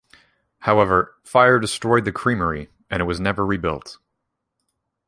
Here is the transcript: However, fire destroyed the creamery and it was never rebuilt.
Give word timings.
However, 0.61 1.13
fire 1.21 1.59
destroyed 1.59 2.05
the 2.05 2.11
creamery 2.11 2.71
and 2.89 3.01
it 3.01 3.05
was 3.05 3.19
never 3.19 3.45
rebuilt. 3.45 3.99